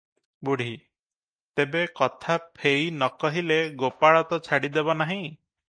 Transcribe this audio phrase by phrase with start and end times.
[0.47, 0.65] ବୁଢୀ-
[1.59, 5.23] ତେବେ, କଥା ଫେଇ ନ କହିଲେ ଗୋପାଳ ତ ଛାଡ଼ି ଦେବ ନାହିଁ।